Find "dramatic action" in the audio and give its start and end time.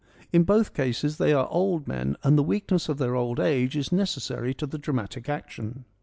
4.79-5.85